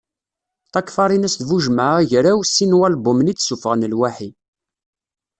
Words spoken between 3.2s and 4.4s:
i d-ssufɣen lwaḥi.